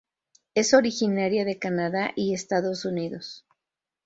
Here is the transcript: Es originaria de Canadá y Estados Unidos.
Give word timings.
Es 0.55 0.73
originaria 0.73 1.45
de 1.45 1.59
Canadá 1.59 2.11
y 2.15 2.33
Estados 2.33 2.85
Unidos. 2.85 3.45